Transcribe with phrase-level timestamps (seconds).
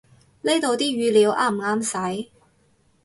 [0.41, 1.83] 呢度啲語料啱唔啱
[2.23, 2.31] 使